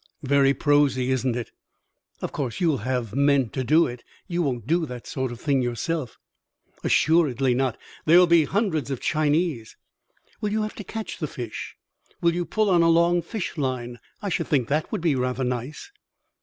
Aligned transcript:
"Very 0.23 0.55
prosy, 0.55 1.11
isn't 1.11 1.35
it?" 1.35 1.51
"Of 2.23 2.31
course, 2.31 2.59
you 2.59 2.69
will 2.69 2.79
have 2.79 3.13
men 3.15 3.49
to 3.49 3.63
do 3.63 3.85
it. 3.85 4.03
You 4.27 4.41
won't 4.41 4.65
do 4.65 4.87
that 4.87 5.05
sort 5.05 5.31
of 5.31 5.39
thing 5.39 5.61
yourself?" 5.61 6.17
"Assuredly 6.83 7.53
not. 7.53 7.77
There 8.07 8.17
will 8.17 8.25
be 8.25 8.43
some 8.45 8.53
hundreds 8.53 8.89
of 8.89 8.99
Chinese." 8.99 9.77
"Will 10.41 10.51
you 10.51 10.63
have 10.63 10.73
to 10.77 10.83
catch 10.83 11.19
the 11.19 11.27
fish? 11.27 11.75
Will 12.19 12.33
you 12.33 12.45
pull 12.45 12.71
on 12.71 12.81
a 12.81 12.89
long 12.89 13.21
fish 13.21 13.59
line? 13.59 13.99
I 14.23 14.29
should 14.29 14.47
think 14.47 14.69
that 14.69 14.91
would 14.91 15.01
be 15.01 15.13
rather 15.13 15.43
nice." 15.43 15.91